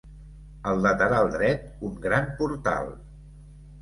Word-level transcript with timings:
Al 0.69 0.79
lateral 0.85 1.29
dret, 1.35 1.67
un 1.91 1.95
gran 2.07 2.33
portal. 2.41 2.91